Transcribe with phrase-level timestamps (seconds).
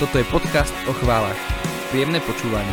[0.00, 1.36] Toto je podcast o chválach.
[1.92, 2.72] Príjemné počúvanie.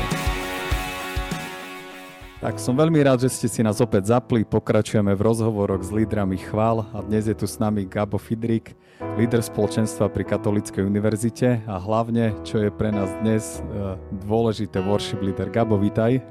[2.40, 4.48] Tak som veľmi rád, že ste si nás opäť zapli.
[4.48, 8.80] Pokračujeme v rozhovoroch s lídrami chvál a dnes je tu s nami Gabo Fidrik,
[9.20, 15.20] líder spoločenstva pri Katolíckej univerzite a hlavne, čo je pre nás dnes e, dôležité, worship
[15.20, 15.52] líder.
[15.52, 16.24] Gabo, vítaj.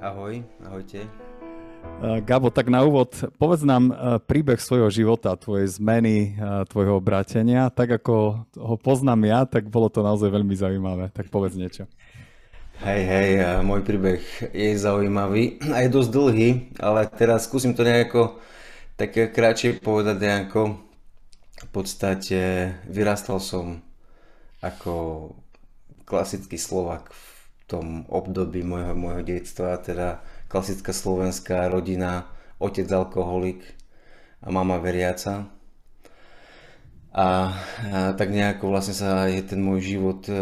[0.00, 1.04] Ahoj, ahojte.
[2.02, 6.36] E, Gabo, tak na úvod, povedz nám e, príbeh svojho života, tvojej zmeny,
[6.72, 7.68] tvojho obratenia.
[7.68, 11.12] Tak ako ho poznám ja, tak bolo to naozaj veľmi zaujímavé.
[11.12, 11.88] Tak povedz niečo.
[12.82, 13.30] Hej, hej,
[13.62, 14.18] môj príbeh
[14.50, 16.48] je zaujímavý a je dosť dlhý,
[16.82, 18.42] ale teraz skúsim to nejako
[18.94, 20.62] tak kratšie povedať nejako.
[21.54, 23.82] V podstate vyrastal som
[24.62, 25.30] ako
[26.06, 27.24] klasický Slovak v
[27.66, 30.20] tom období môjho, môjho detstva, teda
[30.54, 32.30] klasická slovenská rodina,
[32.62, 33.66] otec alkoholik
[34.38, 35.50] a mama veriaca.
[37.10, 37.26] A, a
[38.14, 40.34] tak nejako vlastne sa je ten môj život e,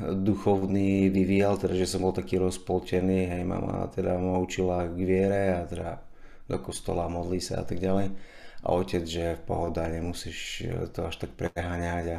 [0.00, 5.56] duchovný vyvíjal, teda že som bol taký rozpoltený, hej, mama teda ma učila k viere
[5.56, 6.04] a teda
[6.44, 8.12] do kostola modlí sa a tak ďalej.
[8.60, 12.18] A otec, že v pohoda, nemusíš to až tak preháňať a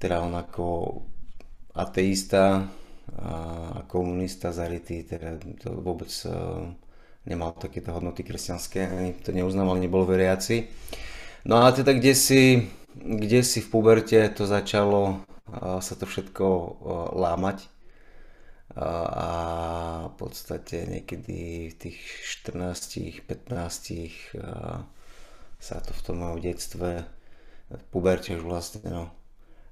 [0.00, 0.64] teda on ako
[1.76, 2.72] ateista
[3.18, 6.30] a komunista zarytý, teda to vôbec e,
[7.26, 10.70] nemal takéto hodnoty kresťanské, ani to neuznával, nebol veriaci.
[11.44, 12.42] No a teda kde si
[12.92, 15.24] kde si v puberte to začalo
[15.80, 16.44] sa to všetko
[17.16, 17.68] lámať
[18.76, 19.28] a
[20.08, 21.98] v podstate niekedy v tých
[22.48, 24.32] 14, 15
[25.60, 27.04] sa to v tom mojom detstve
[27.72, 29.12] v puberte už vlastne no,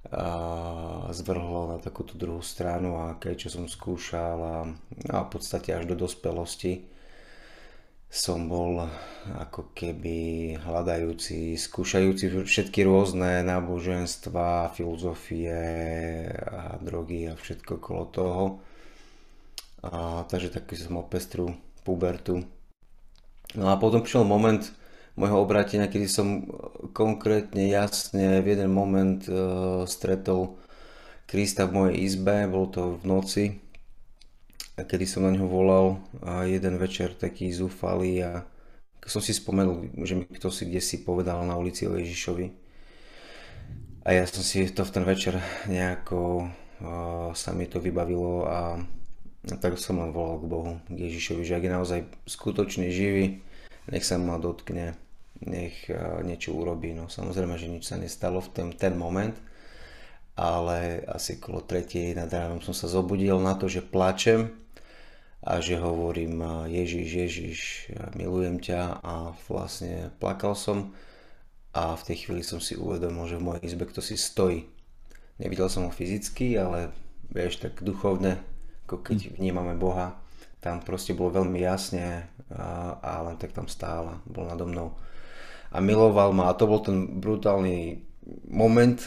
[0.09, 4.59] a zvrhlo na takúto druhú stranu a keď čo som skúšal a,
[5.13, 6.89] a v podstate až do dospelosti
[8.11, 8.91] som bol
[9.39, 15.55] ako keby hľadajúci, skúšajúci všetky rôzne náboženstva, filozofie
[16.43, 18.45] a drogy a všetko okolo toho.
[19.87, 21.55] A, takže taký som mal pestru
[21.87, 22.43] pubertu.
[23.55, 24.67] No a potom prišiel moment
[25.19, 26.47] môjho obratenia, kedy som
[26.95, 30.59] konkrétne jasne v jeden moment uh, stretol
[31.31, 33.45] Krista v mojej izbe, bol to v noci,
[34.75, 38.33] kedy som na ňo volal a jeden večer taký zúfalý a
[39.07, 42.47] som si spomenul, že mi kto si kde si povedal na ulici o Ježišovi.
[44.07, 48.79] A ja som si to v ten večer nejako uh, sa mi to vybavilo a
[49.41, 53.41] tak som len volal k Bohu, k Ježišovi, že ak je naozaj skutočne živý,
[53.89, 54.99] nech sa ma dotkne,
[55.41, 56.93] nech uh, niečo urobí.
[56.93, 59.33] No samozrejme, že nič sa nestalo v ten, ten moment,
[60.37, 64.53] ale asi okolo tretej nad ránom som sa zobudil na to, že plačem
[65.41, 67.59] a že hovorím Ježiš, Ježiš,
[68.13, 70.93] milujem ťa a vlastne plakal som
[71.71, 74.67] a v tej chvíli som si uvedomil, že v mojej izbe kto si stojí.
[75.39, 76.93] Nevidel som ho fyzicky, ale
[77.31, 78.43] vieš, tak duchovne,
[78.85, 79.31] ako keď hm.
[79.39, 80.19] vnímame Boha,
[80.61, 84.95] tam proste bolo veľmi jasne a, a len tak tam stála, bol nado mnou.
[85.71, 88.03] A miloval ma a to bol ten brutálny
[88.51, 88.99] moment,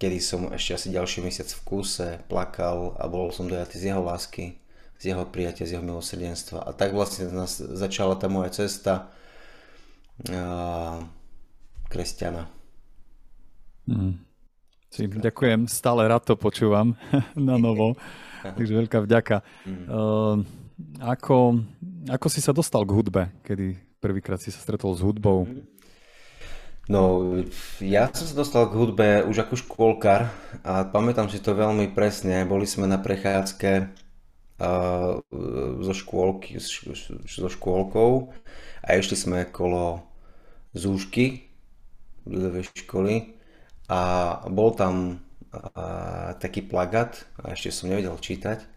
[0.00, 4.00] kedy som ešte asi ďalší mesiac v kúse plakal a bol som dojatý z jeho
[4.00, 4.60] lásky
[4.96, 6.64] z jeho prijatia, z jeho milosrdenstva.
[6.64, 9.12] A tak vlastne nás začala tá moja cesta
[10.32, 11.04] a,
[11.92, 12.48] kresťana.
[13.86, 14.16] Mm.
[14.88, 16.96] Si, ďakujem, stále rád to počúvam
[17.36, 17.94] na novo,
[18.56, 19.44] takže veľká vďaka.
[19.68, 19.86] Mm.
[19.86, 20.36] Uh,
[21.00, 21.62] ako,
[22.08, 25.48] ako si sa dostal k hudbe, kedy prvýkrát si sa stretol s hudbou?
[25.48, 25.76] Mm.
[26.86, 27.02] No,
[27.82, 30.30] ja som sa dostal k hudbe už ako škôlkar
[30.62, 32.46] a pamätám si to veľmi presne.
[32.46, 33.90] Boli sme na prechádzke
[35.82, 36.62] so, škôlky,
[37.26, 38.30] so škôlkou
[38.86, 40.06] a išli sme kolo
[40.76, 41.50] Zúšky,
[42.28, 43.34] ľudovej školy
[43.90, 44.00] a
[44.46, 48.75] bol tam a, taký plagát a ešte som nevedel čítať,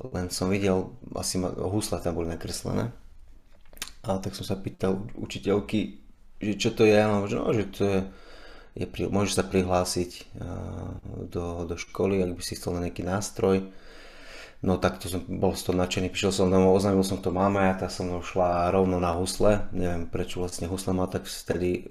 [0.00, 2.92] len som videl, asi ma, husla tam boli nakreslené
[4.04, 5.98] a tak som sa pýtal učiteľky,
[6.38, 7.98] že čo to je, a že, no, že to je,
[8.76, 10.36] je, môžeš sa prihlásiť
[11.32, 13.66] do, do školy, ak by si chcel nejaký nástroj
[14.64, 17.60] No tak to som bol z toho nadšený, prišiel som domov, oznámil som to máme
[17.60, 19.68] a tá som šla rovno na husle.
[19.76, 21.82] Neviem prečo vlastne husle ma tak vtedy e,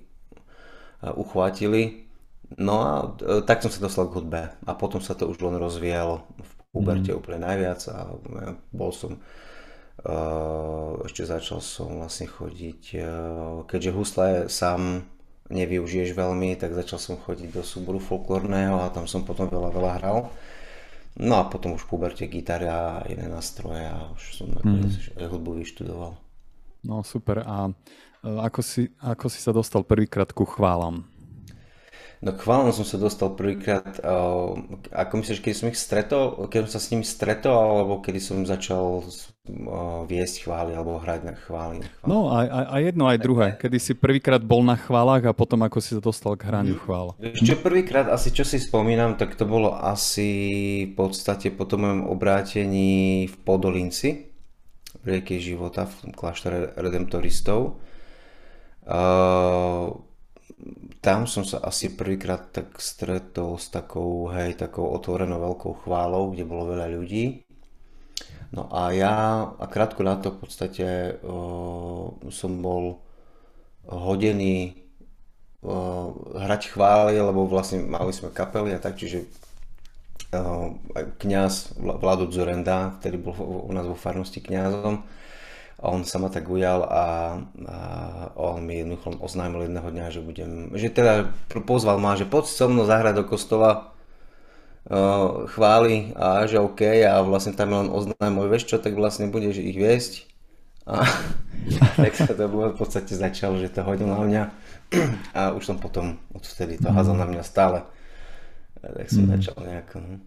[1.13, 2.09] uchvátili.
[2.57, 2.91] No a
[3.21, 6.51] e, tak som sa dostal k hudbe a potom sa to už len rozvíjalo v
[6.75, 7.17] puberte mm.
[7.23, 8.11] úplne najviac a
[8.75, 9.15] bol som
[11.07, 13.01] ešte začal som vlastne chodiť, e,
[13.65, 15.07] keďže husle sám
[15.49, 19.91] nevyužiješ veľmi, tak začal som chodiť do súboru folklórneho a tam som potom veľa, veľa
[20.01, 20.17] hral.
[21.15, 25.15] No a potom už v puberte gitara a iné nástroje a už som mm.
[25.25, 26.19] hudbu vyštudoval.
[26.85, 27.41] No super.
[27.41, 27.71] A
[28.21, 31.07] e, ako si, ako si sa dostal prvýkrát ku chválam?
[32.23, 34.55] No k chválom som sa dostal prvýkrát, uh,
[34.95, 38.47] ako myslíš, keď som ich stretol, keď som sa s nimi stretol, alebo kedy som
[38.47, 41.83] začal uh, viesť chvály, alebo hrať na chvály?
[41.83, 42.07] Na chvály.
[42.07, 43.47] No a, a, a jedno aj druhé.
[43.59, 47.13] Kedy si prvýkrát bol na chválach a potom ako si sa dostal k hraniu chvál.
[47.19, 50.29] Ešte prvýkrát asi, čo si spomínam, tak to bolo asi
[50.89, 54.31] v podstate po tom mojom obrátení v Podolinci,
[55.03, 57.77] v rieke života, v tom kláštore redemptoristov.
[58.85, 59.97] Uh,
[61.05, 66.49] tam som sa asi prvýkrát tak stretol s takou, hej, takou otvorenou veľkou chválou, kde
[66.49, 67.45] bolo veľa ľudí.
[68.49, 70.87] No a ja, a krátko na to v podstate
[71.21, 73.05] uh, som bol
[73.85, 74.81] hodený
[75.61, 76.09] uh,
[76.41, 79.29] hrať chvály, lebo vlastne mali sme kapely a tak, čiže
[80.33, 80.73] uh,
[81.21, 83.35] kňaz Vlado Zorenda, ktorý bol
[83.69, 85.05] u nás vo farnosti kňazom,
[85.75, 87.03] a on sa ma tak ujal a,
[87.67, 87.77] a
[88.39, 91.29] on mi jednoducho oznámil jedného dňa, že budem, že teda
[91.67, 93.91] pozval ma, že poď so mnou zahrať do kostola
[94.87, 99.59] uh, chváli a že OK a vlastne tam len oznámil, vieš čo, tak vlastne budeš
[99.59, 100.31] ich viesť
[100.85, 101.03] a
[101.99, 104.43] tak sa to v podstate začalo, že to hodil na mňa
[105.33, 107.83] a už som potom odvtedy to házal na mňa stále.
[108.85, 109.31] Tak som mm.
[109.33, 109.95] začal nejako.
[109.97, 110.21] No.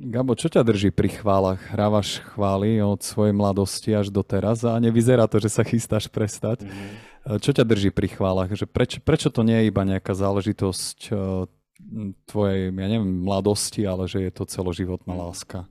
[0.00, 1.60] Gabo, čo ťa drží pri chválach?
[1.68, 6.64] Hrávaš chvály od svojej mladosti až do teraz a nevyzerá to, že sa chystáš prestať.
[6.64, 7.36] Mm-hmm.
[7.44, 8.48] Čo ťa drží pri chválach?
[8.48, 11.12] Že preč, prečo to nie je iba nejaká záležitosť
[12.24, 15.68] tvojej, ja neviem, mladosti, ale že je to celoživotná láska?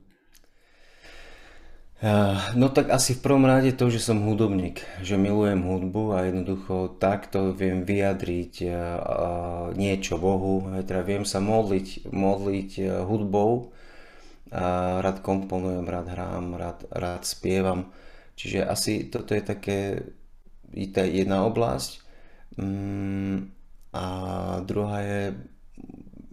[2.56, 6.96] No tak asi v prvom rade to, že som hudobník, že milujem hudbu a jednoducho
[6.96, 8.64] takto viem vyjadriť
[9.76, 13.76] niečo Bohu, teda viem sa modliť, modliť hudbou,
[15.04, 17.92] rád komponujem, rád hrám, rád, rád spievam,
[18.32, 19.78] čiže asi toto je také
[20.96, 22.00] tá jedna oblasť.
[22.56, 23.52] Mm,
[23.92, 24.04] a
[24.64, 25.22] druhá je,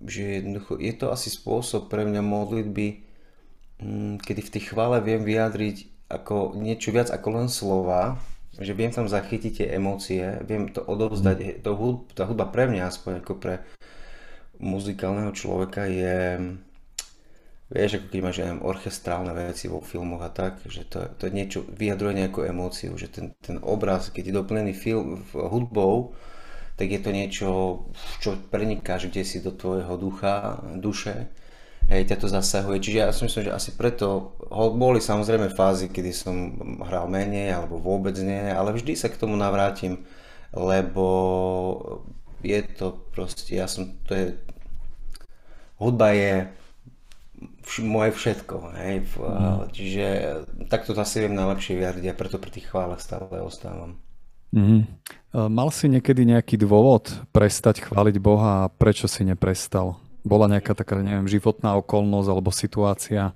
[0.08, 3.07] že jednoducho je to asi spôsob pre mňa modlitby,
[4.22, 8.18] kedy v tej chvále viem vyjadriť ako niečo viac ako len slova,
[8.58, 11.50] že viem tam zachytiť tie emócie, viem to odovzdať, mm.
[11.62, 13.62] to hudba, tá hudba pre mňa, aspoň ako pre
[14.58, 16.18] muzikálneho človeka je,
[17.70, 21.38] vieš, ako keď máš neviem, orchestrálne veci vo filmoch a tak, že to, to je
[21.38, 26.18] niečo, vyjadruje nejakú emóciu, že ten, ten obraz, keď je doplnený film hudbou,
[26.82, 27.50] tak je to niečo,
[28.22, 31.30] čo prenikáš kde si do tvojho ducha, duše
[31.88, 32.84] hej, ťa to zasahuje.
[32.84, 36.36] Čiže ja si myslím, že asi preto boli samozrejme fázy, kedy som
[36.84, 40.04] hral menej alebo vôbec nie, ale vždy sa k tomu navrátim,
[40.52, 41.06] lebo
[42.44, 44.26] je to proste, ja som, to je,
[45.82, 46.34] hudba je
[47.66, 49.58] vš, moje všetko, hej, mm.
[49.74, 50.06] čiže
[50.70, 53.98] takto to asi viem najlepšie vyjadriť a preto pri tých chválach stále ostávam.
[54.56, 54.88] Mm.
[55.36, 60.00] Mal si niekedy nejaký dôvod prestať chváliť Boha a prečo si neprestal?
[60.28, 63.34] Bola nejaká taká, neviem, životná okolnosť alebo situácia?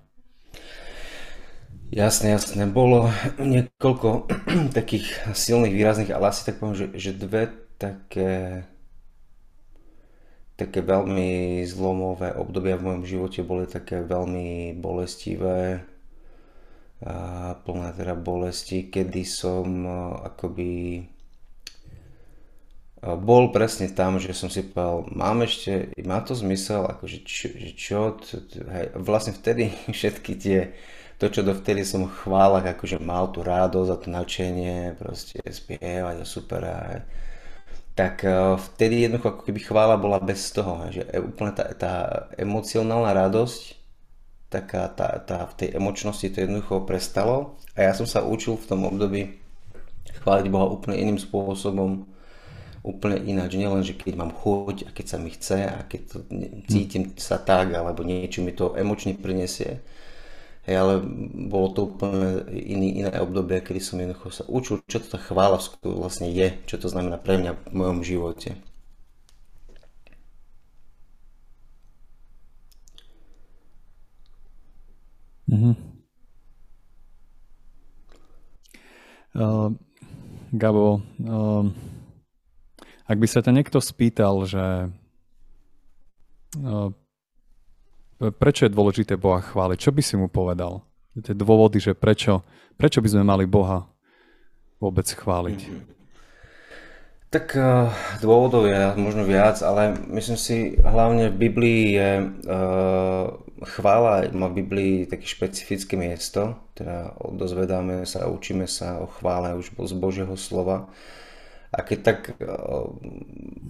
[1.91, 2.67] Jasne, jasne.
[2.71, 4.31] Bolo niekoľko
[4.77, 8.63] takých silných, výrazných, ale asi tak poviem, že, že dve také
[10.61, 15.81] také veľmi zlomové obdobia v mojom živote boli také veľmi bolestivé
[17.01, 19.89] a plné teda bolesti, kedy som
[20.21, 21.01] akoby
[23.01, 27.97] bol presne tam, že som si povedal, mám ešte, má to zmysel, akože čo, čo
[28.53, 30.77] hej, vlastne vtedy všetky tie,
[31.17, 36.15] to čo dovtedy som v chválach, akože mal tú radosť a to nadšenie, proste spievať
[36.21, 37.01] a super hej.
[37.97, 41.93] tak uh, vtedy jednoducho ako keby chvála bola bez toho, hej, že úplne tá, tá
[42.37, 43.81] emocionálna radosť,
[44.53, 48.67] taká tá, tá, v tej emočnosti to jednoducho prestalo a ja som sa učil v
[48.69, 49.41] tom období
[50.21, 52.10] chváliť Boha úplne iným spôsobom,
[52.81, 53.57] úplne ináč.
[53.57, 56.17] Nielen, že keď mám chuť a keď sa mi chce a keď to
[56.69, 59.81] cítim sa tak, alebo niečo mi to emočne prinesie.
[60.61, 60.93] Hej, ale
[61.49, 65.57] bolo to úplne iný, iné obdobie, kedy som jednoducho sa učil, čo to tá chvála
[65.81, 68.53] vlastne je, čo to znamená pre mňa v mojom živote.
[75.49, 75.75] Mm-hmm.
[79.31, 79.71] Uh,
[80.53, 81.65] Gabo, uh,
[83.11, 84.87] ak by sa ťa niekto spýtal, že
[86.55, 86.95] no,
[88.39, 90.87] prečo je dôležité Boha chváliť, čo by si mu povedal?
[91.19, 92.47] Tie dôvody, že prečo,
[92.79, 93.83] prečo by sme mali Boha
[94.79, 95.91] vôbec chváliť?
[97.31, 97.87] Tak uh,
[98.19, 103.27] dôvodov je možno viac, ale myslím si, hlavne v Biblii je uh,
[103.63, 109.71] chvála, má v Biblii také špecifické miesto, teda dozvedáme sa, učíme sa o chvále už
[109.71, 110.91] z Božieho slova
[111.71, 112.19] A keď tak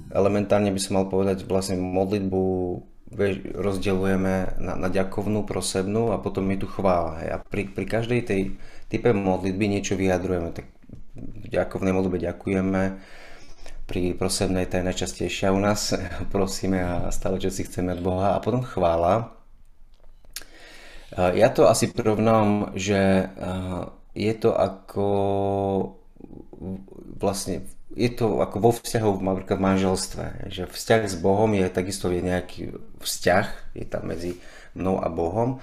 [0.09, 2.43] elementárne by som mal povedať, vlastne modlitbu
[3.59, 7.21] rozdeľujeme na, na ďakovnú, prosebnú a potom je tu chvála.
[7.27, 8.41] A pri, pri každej tej
[8.87, 10.55] type modlitby niečo vyjadrujeme.
[10.55, 10.65] Tak
[11.15, 12.81] v ďakovnej modlitbe ďakujeme,
[13.91, 15.91] pri prosebnej tá je najčastejšia u nás.
[16.33, 18.39] Prosíme a stále, čo si chceme od Boha.
[18.39, 19.35] A potom chvála.
[21.11, 23.27] Ja to asi prirovnám, že
[24.15, 25.07] je to ako
[27.19, 32.07] vlastne je to ako vo vzťahu napríklad v manželstve, že vzťah s Bohom je takisto
[32.07, 32.61] je nejaký
[33.03, 34.39] vzťah, je tam medzi
[34.71, 35.59] mnou a Bohom,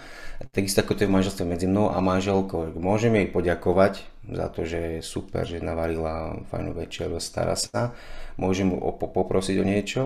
[0.52, 2.76] takisto ako to je v manželstve medzi mnou a manželkou.
[2.76, 7.96] Môžem jej poďakovať za to, že je super, že navarila fajnú večeru, stará sa,
[8.36, 10.02] môžem mu poprosiť o niečo,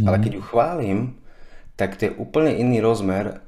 [0.00, 0.08] mm.
[0.08, 0.98] ale keď ju chválim,
[1.76, 3.44] tak to je úplne iný rozmer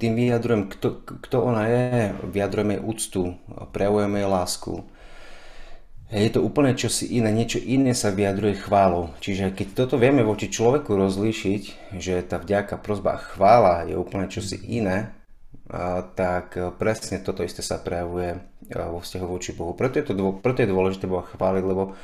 [0.00, 3.22] tým vyjadrujem, kto, kto ona je, vyjadrujem jej úctu,
[3.76, 4.72] prejavujem jej lásku.
[6.10, 9.14] Je to úplne čosi iné, niečo iné sa vyjadruje chválou.
[9.22, 14.26] Čiže keď toto vieme voči človeku rozlíšiť, že tá vďaka, prozba a chvála je úplne
[14.26, 15.14] čosi iné,
[16.18, 18.42] tak presne toto isté sa prejavuje
[18.74, 19.70] vo vzťahu voči Bohu.
[19.78, 21.94] Preto je, to, preto je dôležité Boha chváliť, lebo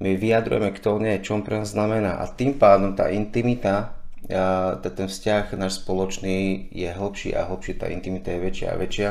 [0.00, 2.24] my vyjadrujeme, kto on je, čo on pre nás znamená.
[2.24, 3.92] A tým pádom tá intimita
[4.24, 9.10] a ten vzťah náš spoločný je hlbší a hlbší, tá intimita je väčšia a väčšia.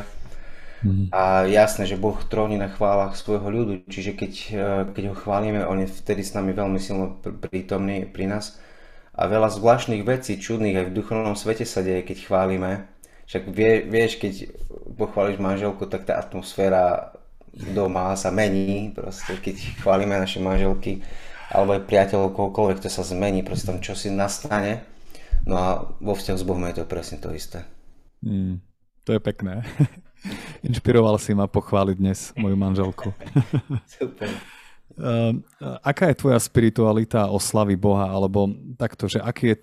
[0.83, 1.07] Mm.
[1.15, 5.63] A jasné, že Boh tróni na chválach svojho ľudu, čiže keď, e, keď ho chválime,
[5.63, 8.59] on je vtedy s nami veľmi silno prítomný pri nás.
[9.15, 12.89] A veľa zvláštnych vecí, čudných aj v duchovnom svete sa deje, keď chválime.
[13.29, 14.51] Však vie, vieš, keď
[14.99, 17.15] pochváliš manželku, tak tá atmosféra
[17.53, 21.05] doma sa mení, proste keď chválime naše manželky
[21.53, 24.81] alebo aj priateľov, kohokoľvek, to sa zmení, proste tam čosi nastane
[25.43, 27.67] No a vo vzťahu s Bohom je to presne to isté.
[28.23, 28.63] Mm,
[29.03, 29.63] to je pekné.
[30.63, 33.11] Inšpiroval si ma pochváliť dnes moju manželku.
[33.87, 34.29] Super.
[34.95, 35.41] Uh,
[35.89, 38.07] aká je tvoja spiritualita oslavy Boha?
[38.09, 39.57] Alebo takto, že aký je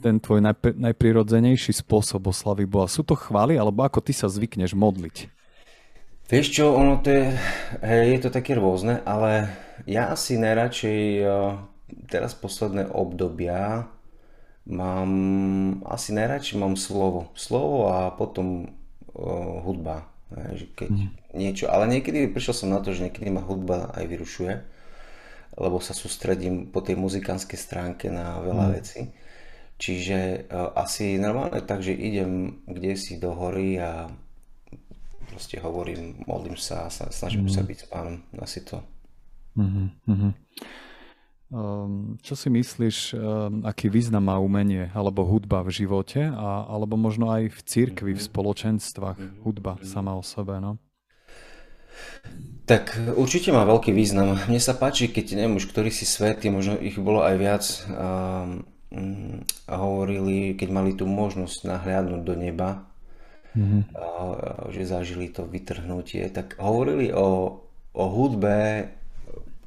[0.00, 2.90] ten tvoj najp- najprirodzenejší spôsob oslavy Boha?
[2.90, 5.32] Sú to chvály, alebo ako ty sa zvykneš modliť?
[6.24, 7.24] Vieš čo, ono to je,
[7.84, 9.52] hej, je to také rôzne, ale
[9.84, 11.60] ja asi najradšej uh,
[12.08, 13.92] teraz posledné obdobia
[14.64, 17.28] Mám, asi najradšej mám slovo.
[17.36, 18.72] Slovo a potom
[19.14, 20.10] uh, hudba.
[20.34, 21.10] Že keď mm.
[21.38, 24.54] niečo, ale niekedy prišiel som na to, že niekedy ma hudba aj vyrušuje,
[25.54, 28.72] lebo sa sústredím po tej muzikánskej stránke na veľa mm.
[28.74, 29.00] vecí.
[29.78, 34.10] Čiže uh, asi normálne tak, že idem kde si do hory a
[35.30, 37.54] proste hovorím, modlím sa a snažím mm.
[37.54, 38.22] sa byť s pánom.
[38.38, 38.78] Asi to.
[39.54, 40.30] Mm-hmm.
[41.52, 43.20] Ehm, čo si myslíš, ehm,
[43.68, 48.22] aký význam má umenie alebo hudba v živote a, alebo možno aj v cirkvi, v
[48.22, 48.28] mhm.
[48.32, 49.36] spoločenstvách mhm.
[49.44, 49.84] hudba mhm.
[49.84, 50.56] sama o sebe?
[50.58, 50.80] No?
[52.64, 54.40] Tak určite má veľký význam.
[54.48, 58.08] Mne sa páči, keď neviem už, ktorí si svety, možno ich bolo aj viac, a,
[58.88, 62.88] mm, a hovorili, keď mali tú možnosť nahliadnúť do neba,
[63.52, 63.82] mm-hmm.
[63.92, 64.04] a,
[64.72, 67.60] že zažili to vytrhnutie, tak hovorili o,
[67.92, 68.88] o hudbe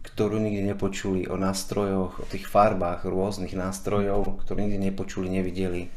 [0.08, 5.92] ktorú nikdy nepočuli, o nástrojoch, o tých farbách rôznych nástrojov, ktorú nikdy nepočuli, nevideli,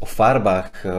[0.00, 0.94] o farbách eh,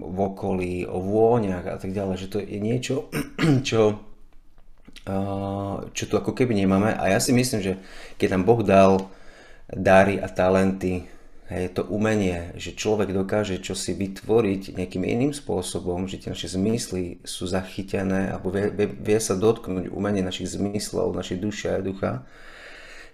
[0.00, 3.12] v okolí, o vôňach a tak ďalej, že to je niečo,
[3.68, 4.00] čo,
[5.04, 6.96] eh, čo tu ako keby nemáme.
[6.96, 7.72] A ja si myslím, že
[8.16, 9.12] keď nám Boh dal
[9.68, 11.15] dary a talenty
[11.46, 17.22] Hej, to umenie, že človek dokáže čosi vytvoriť nejakým iným spôsobom, že tie naše zmysly
[17.22, 22.26] sú zachytené alebo vie, vie, vie sa dotknúť umenie našich zmyslov, našej duše a ducha,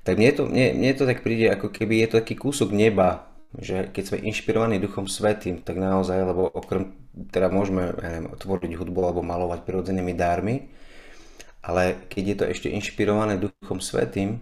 [0.01, 3.29] tak mne to, mne, mne to tak príde, ako keby je to taký kúsok neba,
[3.53, 6.97] že keď sme inšpirovaní Duchom Svetým, tak naozaj, lebo okrem,
[7.29, 10.73] teda môžeme ja neviem, tvoriť hudbu alebo malovať prirodzenými dármi,
[11.61, 14.41] ale keď je to ešte inšpirované Duchom Svetým,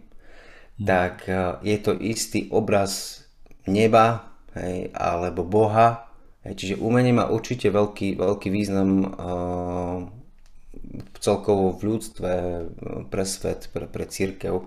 [0.78, 3.26] tak eh, je to istý obraz
[3.66, 6.08] neba hej, alebo Boha.
[6.46, 9.98] Hej, čiže umenie má určite veľký, veľký význam uh,
[11.20, 12.30] celkovo v ľudstve,
[13.12, 14.64] pre svet, pre, pre církev,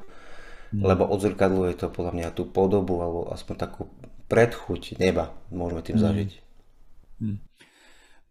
[0.72, 0.82] mm.
[0.86, 3.82] lebo odzrkadluje to podľa mňa tú podobu alebo aspoň takú
[4.30, 6.04] predchuť neba môžeme tým mm.
[6.04, 6.32] zažiť.
[7.22, 7.40] Mm.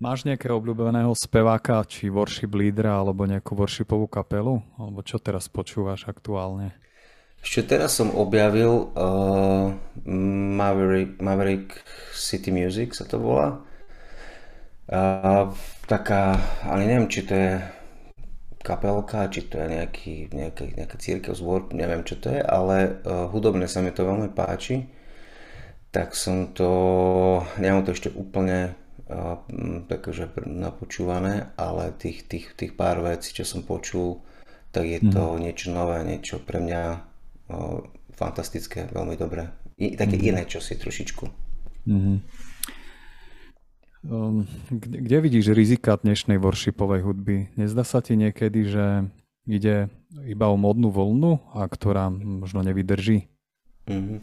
[0.03, 4.59] Máš nejakého obľúbeného speváka, či worship lídra, alebo nejakú worshipovú kapelu?
[4.75, 6.75] Alebo čo teraz počúvaš aktuálne?
[7.43, 9.75] Ešte teraz som objavil uh,
[10.55, 11.75] Maverick, Maverick
[12.15, 13.59] City Music sa to volá.
[14.87, 15.51] Uh,
[15.91, 17.59] taká, ale neviem, či to je
[18.63, 23.27] kapelka, či to je nejaký, nejaká, nejaká církev, zbor, neviem čo to je, ale uh,
[23.27, 24.87] hudobne sa mi to veľmi páči.
[25.91, 26.71] Tak som to,
[27.59, 28.79] nemám to ešte úplne
[29.11, 29.43] uh,
[29.91, 34.23] takže napočúvané, ale tých, tých, tých pár vecí, čo som počul,
[34.71, 35.39] tak je to mm.
[35.43, 37.12] niečo nové, niečo pre mňa
[38.15, 39.51] fantastické, veľmi dobré.
[39.81, 40.25] I, také mm.
[40.29, 41.25] iné čosi trošičku.
[41.89, 42.19] Mm.
[44.03, 47.55] Um, kde, vidíš rizika dnešnej worshipovej hudby?
[47.55, 48.87] Nezdá sa ti niekedy, že
[49.47, 49.91] ide
[50.27, 53.31] iba o modnú voľnu, a ktorá možno nevydrží?
[53.87, 54.19] Mm-hmm.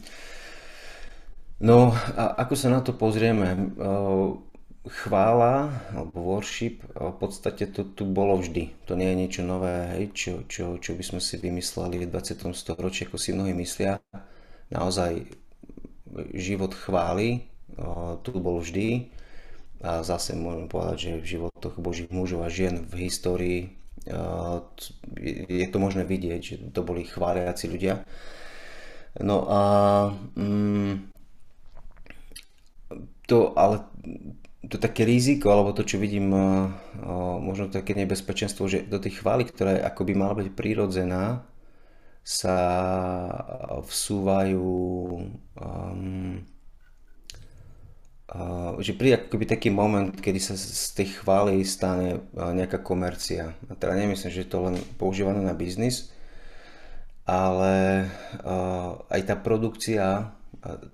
[1.60, 3.72] No, a ako sa na to pozrieme?
[4.88, 8.72] Chvála alebo worship v podstate to tu bolo vždy.
[8.88, 12.48] To nie je niečo nové, hej, čo, čo, čo by sme si vymysleli v 20.
[12.56, 14.00] storočí, ako si mnohí myslia.
[14.72, 15.28] Naozaj
[16.32, 17.44] život chvály
[18.24, 19.12] tu bol vždy
[19.84, 23.60] a zase môžem povedať, že v životoch Božích mužov a žien v histórii
[25.48, 28.00] je to možné vidieť, že to boli chváliaci ľudia.
[29.20, 29.60] No a
[30.38, 31.12] mm,
[33.28, 33.84] to, ale
[34.68, 36.28] to také riziko, alebo to, čo vidím,
[37.40, 41.48] možno také nebezpečenstvo, že do tých chvály, ktorá akoby mala byť prírodzená,
[42.20, 42.56] sa
[43.80, 44.68] vsúvajú
[45.56, 46.44] um,
[48.28, 53.56] uh, že príde akoby taký moment, kedy sa z tej chvály stane nejaká komercia.
[53.66, 56.12] A teda nemyslím, že je to len používané na biznis,
[57.24, 58.06] ale
[58.44, 60.36] uh, aj tá produkcia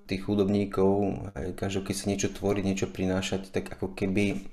[0.07, 1.19] tých hudobníkov,
[1.59, 4.47] každý, keď sa niečo tvoriť, niečo prinášať, tak ako keby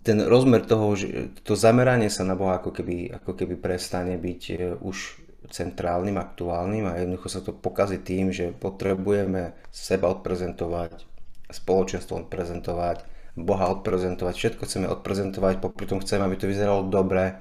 [0.00, 4.42] ten rozmer toho, že to zameranie sa na Boha ako keby, ako keby prestane byť
[4.48, 5.20] e, už
[5.52, 11.04] centrálnym, aktuálnym a jednoducho sa to pokazí tým, že potrebujeme seba odprezentovať,
[11.52, 13.04] spoločenstvo odprezentovať,
[13.38, 17.38] Boha odprezentovať, všetko chceme odprezentovať, popri tom chceme, aby to vyzeralo dobre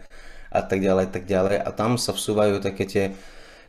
[0.51, 1.57] a tak ďalej, tak ďalej.
[1.57, 3.05] A tam sa vsúvajú také tie,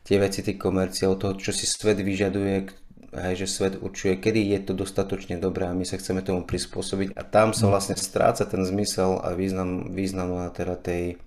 [0.08, 2.64] tie veci, tie komercie, od toho, čo si svet vyžaduje,
[3.12, 7.12] hej, že svet určuje, kedy je to dostatočne dobré a my sa chceme tomu prispôsobiť
[7.12, 7.70] a tam sa mm.
[7.76, 11.20] vlastne stráca ten zmysel a význam, význam na teda tej,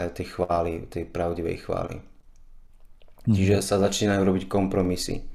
[0.00, 2.00] eh, tej chvály, tej pravdivej chvály.
[3.28, 3.36] Mm.
[3.36, 5.28] Čiže sa začínajú robiť kompromisy.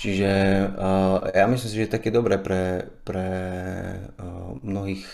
[0.00, 0.32] Čiže
[0.80, 3.28] uh, ja myslím si, že je také dobré pre, pre
[4.16, 5.04] uh, mnohých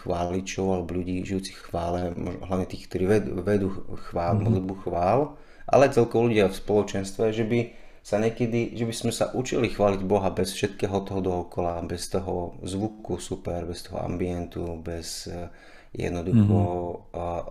[0.00, 3.68] chváličov alebo ľudí žijúcich chvále, hlavne tých, ktorí vedú, vedú
[4.08, 4.44] chvál, mm-hmm.
[4.48, 5.36] modlitbu chvál,
[5.68, 7.60] ale celkovo ľudia v spoločenstve, že by
[8.00, 12.56] sa niekedy, že by sme sa učili chváliť Boha bez všetkého toho dookola, bez toho
[12.64, 15.52] zvuku super, bez toho ambientu, bez uh,
[15.92, 17.20] jednoducho mm-hmm.
[17.20, 17.44] uh,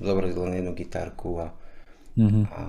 [0.00, 1.52] zobrať len jednu gitarku a,
[2.16, 2.44] mm-hmm.
[2.50, 2.60] a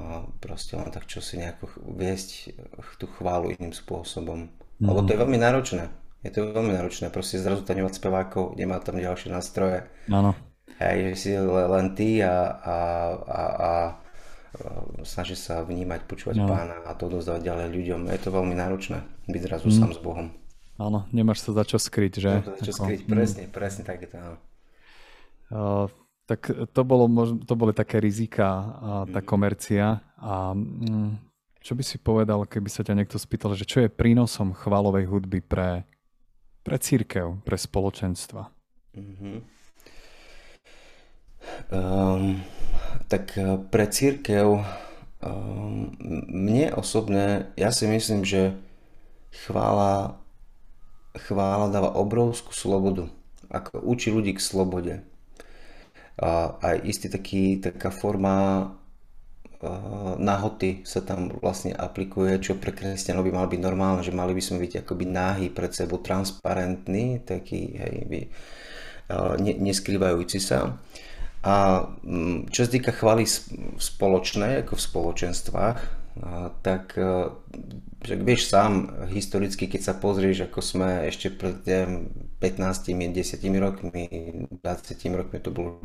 [0.44, 2.54] proste len tak čo si nejako viesť
[3.02, 4.48] tú chválu iným spôsobom.
[4.48, 4.88] Mm-hmm.
[4.88, 5.84] Lebo to je veľmi náročné.
[6.22, 9.88] Je to veľmi náročné, proste zrazu tam nemá spevákov, nemá tam ďalšie nástroje.
[10.12, 10.36] Áno.
[10.78, 12.78] Hej, že si len ty a, a,
[13.24, 13.72] a, a
[14.58, 16.50] Ehm, snaží sa vnímať, počúvať no.
[16.50, 18.02] pána a to dozdávať ďalej ľuďom.
[18.10, 19.76] Je to veľmi náročné byť zrazu mm.
[19.76, 20.28] sám s Bohom.
[20.78, 22.32] Áno, nemáš sa za čo skryť, že?
[22.42, 23.52] Nemáš sa za čo Ako, skryť, presne, mm.
[23.54, 24.18] presne tak je to.
[25.48, 25.86] Uh,
[26.28, 27.08] tak to, bolo,
[27.40, 29.28] to boli také rizika, a tá mm.
[29.28, 30.04] komercia.
[30.20, 31.24] A mm,
[31.64, 35.40] čo by si povedal, keby sa ťa niekto spýtal, že čo je prínosom chválovej hudby
[35.40, 35.88] pre,
[36.68, 38.52] pre církev, pre spoločenstva?
[38.92, 39.38] Mm-hmm.
[41.72, 42.44] Um,
[43.08, 44.68] tak eh, pre církev,
[45.24, 45.96] ehm,
[46.28, 48.52] mne osobne, ja si myslím, že
[49.48, 50.20] chvála,
[51.16, 53.08] chvála dáva obrovskú slobodu.
[53.48, 55.07] Ako učí ľudí k slobode.
[56.18, 58.70] A aj istý taký, taká forma
[60.22, 64.42] nahoty sa tam vlastne aplikuje, čo pre kresťanov by malo byť normálne, že mali by
[64.42, 68.20] sme byť akoby náhy pred sebou, transparentní, taký, hej, by,
[69.42, 70.78] ne, neskrývajúci sa.
[71.42, 71.86] A
[72.54, 73.26] čo sa týka chvály
[73.82, 75.78] spoločnej, ako v spoločenstvách,
[76.64, 77.32] tak e,
[78.06, 83.18] že vieš sám historicky, keď sa pozrieš, ako sme ešte pred 15, 10
[83.62, 84.04] rokmi,
[84.62, 85.82] 20 rokmi to bolo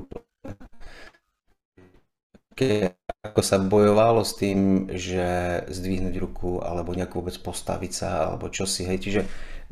[2.52, 5.24] keď, ako sa bojovalo s tým, že
[5.72, 9.20] zdvihnúť ruku alebo nejak vôbec postaviť sa alebo čo si, hej, čiže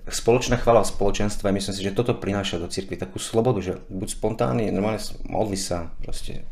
[0.09, 4.09] spoločná chvála v spoločenstve, myslím si, že toto prináša do cirkvi takú slobodu, že buď
[4.17, 6.49] spontánne, normálne modli sa, proste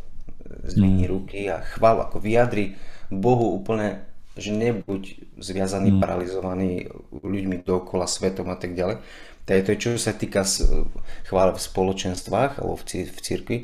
[0.68, 1.12] zdvihni mm.
[1.12, 2.76] ruky a chválu, ako vyjadri
[3.08, 4.04] Bohu úplne,
[4.38, 6.00] že nebuď zviazaný, mm.
[6.00, 6.70] paralizovaný
[7.10, 9.02] ľuďmi dokola, svetom a tak ďalej.
[9.48, 10.44] To je to, čo sa týka
[11.24, 13.58] chvála v spoločenstvách alebo v cirkvi.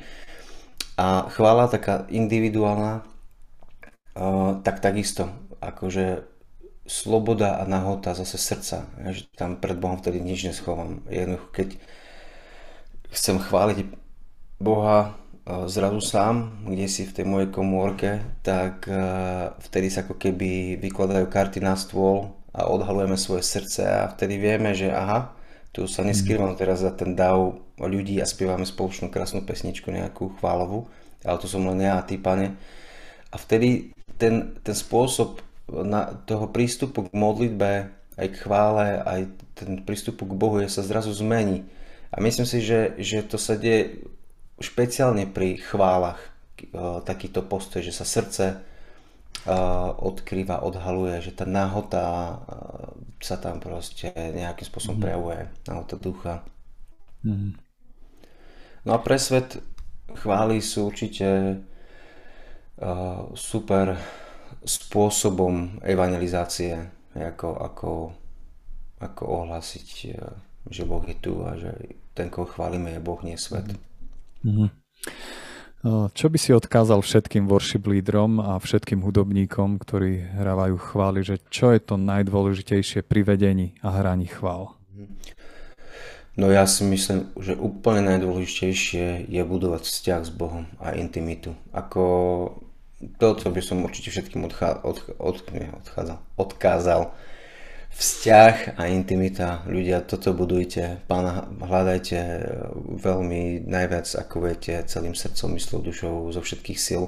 [0.97, 3.05] A chvála taká individuálna,
[4.65, 5.29] tak takisto,
[5.61, 6.25] akože
[6.87, 11.05] sloboda a nahota zase srdca, že tam pred Bohom vtedy nič neschovám.
[11.09, 11.69] Jednoducho, keď
[13.13, 13.89] chcem chváliť
[14.61, 18.97] Boha zrazu sám, kde si v tej mojej komórke, tak e,
[19.69, 24.73] vtedy sa ako keby vykladajú karty na stôl a odhalujeme svoje srdce a vtedy vieme,
[24.73, 25.37] že aha,
[25.69, 30.89] tu sa neskrývam teraz za ten dav ľudí a spievame spoločnú krásnu pesničku, nejakú chválovú,
[31.27, 32.57] ale to som len ja a ty, pane.
[33.29, 39.21] A vtedy ten, ten spôsob na, toho prístupu k modlitbe, aj k chvále, aj
[39.59, 41.67] ten prístupu k Bohu je sa zrazu zmení.
[42.15, 44.07] A myslím si, že, že to sa deje
[44.61, 46.21] špeciálne pri chválach,
[47.05, 48.63] takýto postoj, že sa srdce
[50.01, 52.39] odkrýva, odhaluje, že tá nahota
[53.19, 55.05] sa tam proste nejakým spôsobom mm.
[55.05, 56.35] prejavuje, nahota ducha.
[57.27, 57.59] Mm.
[58.85, 59.59] No a pre svet
[60.17, 61.61] chvály sú určite
[63.35, 63.97] super
[64.65, 67.93] spôsobom evangelizácie, ako, ako,
[69.03, 69.87] ako ohlásiť,
[70.69, 71.71] že Boh je tu a že
[72.17, 73.67] ten, koho chválime, je Boh, nie svet.
[73.69, 73.94] Mm-hmm.
[76.17, 81.77] Čo by si odkázal všetkým worship lídrom a všetkým hudobníkom, ktorí hrávajú chvály, že čo
[81.77, 84.73] je to najdôležitejšie pri vedení a hraní chvál?
[86.41, 91.53] No ja si myslím, že úplne najdôležitejšie je budovať vzťah s Bohom a intimitu.
[91.71, 92.03] Ako
[93.21, 97.13] to, čo by som určite všetkým odchá, od, od, nie, odchádzal, odkázal.
[97.95, 99.63] Vzťah a intimita.
[99.71, 100.99] Ľudia, toto budujte.
[101.07, 102.19] Pána hľadajte
[102.99, 107.05] veľmi najviac, ako viete, celým srdcom, myslou, dušou, zo všetkých sil.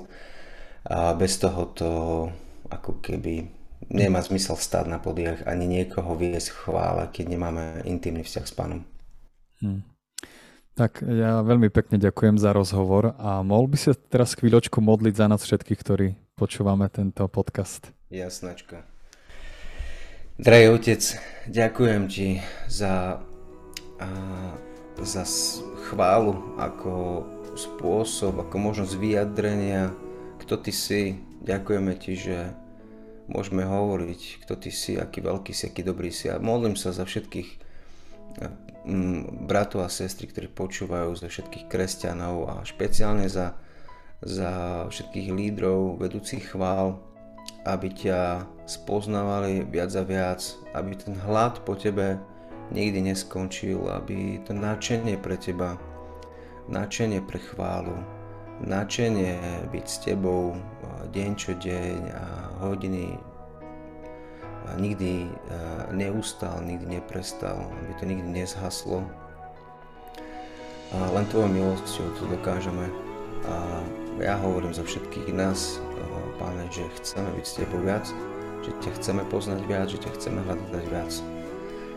[0.87, 1.90] A bez toho to
[2.70, 3.51] ako keby
[3.90, 8.81] nemá zmysel stať na podiach ani niekoho viesť chvále, keď nemáme intimný vzťah s pánom.
[9.59, 9.83] Hmm.
[10.77, 15.27] Tak ja veľmi pekne ďakujem za rozhovor a mohol by sa teraz chvíľočku modliť za
[15.27, 17.90] nás všetkých, ktorí počúvame tento podcast.
[18.12, 18.96] Jasnačka.
[20.37, 21.01] Drahý otec,
[21.49, 23.25] ďakujem ti za,
[23.96, 24.09] a,
[25.01, 25.25] za
[25.88, 27.25] chválu ako
[27.57, 29.96] spôsob, ako možnosť vyjadrenia,
[30.44, 31.25] kto ty si.
[31.40, 32.53] Ďakujeme ti, že
[33.33, 36.29] môžeme hovoriť, kto ty si, aký veľký si, aký dobrý si.
[36.29, 37.64] A modlím sa za všetkých
[39.49, 43.57] bratov a sestry, ktorí počúvajú, za všetkých kresťanov a špeciálne za,
[44.20, 47.01] za všetkých lídrov, vedúcich chvál,
[47.64, 50.43] aby ťa spoznávali viac a viac,
[50.75, 52.19] aby ten hlad po tebe
[52.75, 55.79] nikdy neskončil, aby to nadšenie pre teba,
[56.67, 57.95] nadšenie pre chválu,
[58.67, 59.39] nadšenie
[59.71, 60.59] byť s tebou
[61.15, 62.25] deň čo deň a
[62.67, 63.15] hodiny
[64.83, 65.31] nikdy
[65.95, 69.07] neustal, nikdy neprestal, aby to nikdy nezhaslo.
[70.91, 72.91] A len tvojou milosťou to dokážeme.
[73.47, 73.55] A
[74.19, 75.79] ja hovorím za všetkých nás,
[76.37, 78.05] Páne, že chceme byť s Tebou viac,
[78.67, 81.13] že ťa chceme poznať viac, že ťa chceme hľadať viac.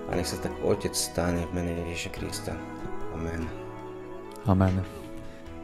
[0.09, 2.53] A nech sa tak Otec stane v mene Ježiša Krista.
[3.17, 3.49] Amen.
[4.45, 4.85] Amen.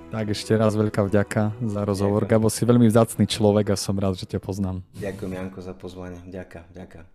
[0.10, 2.26] Tak ešte raz veľká vďaka za rozhovor.
[2.26, 2.41] Ďakujem.
[2.41, 4.82] Gabo, si veľmi vzácný človek a som rád, že ťa poznám.
[4.98, 6.22] Ďakujem Janko za pozvanie.
[6.26, 7.14] Ďakujem, ďakujem.